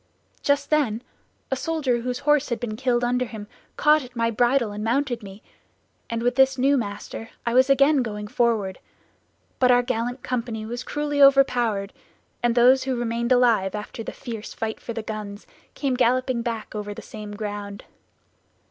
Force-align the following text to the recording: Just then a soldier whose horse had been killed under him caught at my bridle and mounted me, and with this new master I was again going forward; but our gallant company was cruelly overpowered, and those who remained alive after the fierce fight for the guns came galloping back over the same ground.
Just 0.41 0.71
then 0.71 1.03
a 1.51 1.55
soldier 1.55 1.99
whose 2.01 2.17
horse 2.25 2.49
had 2.49 2.59
been 2.59 2.75
killed 2.75 3.03
under 3.03 3.25
him 3.25 3.45
caught 3.77 4.03
at 4.03 4.15
my 4.15 4.31
bridle 4.31 4.71
and 4.71 4.83
mounted 4.83 5.21
me, 5.21 5.43
and 6.09 6.23
with 6.23 6.37
this 6.37 6.57
new 6.57 6.75
master 6.75 7.29
I 7.45 7.53
was 7.53 7.69
again 7.69 8.01
going 8.01 8.27
forward; 8.27 8.79
but 9.59 9.69
our 9.69 9.83
gallant 9.83 10.23
company 10.23 10.65
was 10.65 10.81
cruelly 10.81 11.21
overpowered, 11.21 11.93
and 12.41 12.55
those 12.55 12.85
who 12.85 12.95
remained 12.95 13.31
alive 13.31 13.75
after 13.75 14.03
the 14.03 14.11
fierce 14.11 14.55
fight 14.55 14.79
for 14.79 14.93
the 14.93 15.03
guns 15.03 15.45
came 15.75 15.93
galloping 15.93 16.41
back 16.41 16.73
over 16.73 16.95
the 16.95 17.03
same 17.03 17.35
ground. 17.35 17.83